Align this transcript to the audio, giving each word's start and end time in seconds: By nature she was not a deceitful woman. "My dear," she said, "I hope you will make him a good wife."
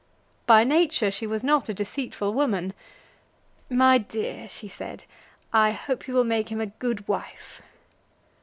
By 0.47 0.63
nature 0.63 1.11
she 1.11 1.27
was 1.27 1.43
not 1.43 1.69
a 1.69 1.75
deceitful 1.75 2.33
woman. 2.33 2.73
"My 3.69 3.99
dear," 3.99 4.49
she 4.49 4.67
said, 4.67 5.03
"I 5.53 5.73
hope 5.73 6.07
you 6.07 6.15
will 6.15 6.23
make 6.23 6.49
him 6.49 6.59
a 6.59 6.65
good 6.65 7.07
wife." 7.07 7.61